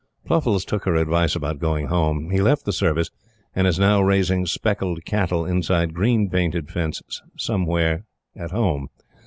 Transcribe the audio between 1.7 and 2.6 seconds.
Home. He